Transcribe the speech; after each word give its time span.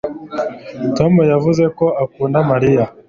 tom 0.97 1.13
yavuze 1.31 1.63
ko 1.77 1.85
akunda 2.03 2.39
mariya 2.51 2.83